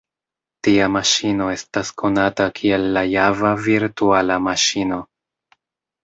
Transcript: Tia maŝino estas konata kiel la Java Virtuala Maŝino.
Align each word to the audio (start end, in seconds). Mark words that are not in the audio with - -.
Tia 0.67 0.85
maŝino 0.93 1.49
estas 1.55 1.91
konata 2.01 2.47
kiel 2.59 2.85
la 2.95 3.03
Java 3.09 3.51
Virtuala 3.67 4.39
Maŝino. 4.47 4.99